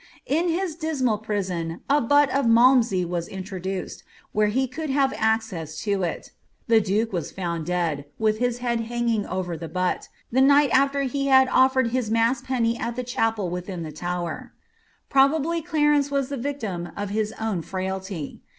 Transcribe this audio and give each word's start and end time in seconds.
In 0.25 0.49
his 0.49 0.75
dismal 0.75 1.19
prison 1.19 1.81
a 1.87 2.01
butt 2.01 2.33
o[ 2.33 2.41
malmsey 2.41 3.05
was 3.05 3.27
introduced, 3.27 4.01
where 4.31 4.47
he 4.47 4.65
could 4.67 4.89
have 4.89 5.13
access 5.15 5.79
to 5.83 6.01
it 6.01 6.31
The 6.67 6.81
duke 6.81 7.13
was 7.13 7.31
found 7.31 7.67
dead, 7.67 8.05
with 8.17 8.39
his 8.39 8.57
head 8.65 8.79
hanging 8.81 9.27
over 9.27 9.55
the 9.55 9.67
butt, 9.69 10.09
the 10.31 10.41
night 10.41 10.71
after 10.73 11.03
he 11.03 11.27
had 11.27 11.47
offered 11.49 11.91
his 11.91 12.09
mass 12.09 12.41
penny 12.41 12.75
at 12.79 12.95
the 12.95 13.03
chapel 13.03 13.51
within 13.51 13.83
the 13.83 13.91
Tower. 13.91 14.53
Probably 15.07 15.61
Clarence 15.61 16.09
was 16.09 16.29
the 16.29 16.35
victim 16.37 16.89
of 16.97 17.11
his 17.11 17.31
own 17.39 17.61
frailty. 17.61 18.41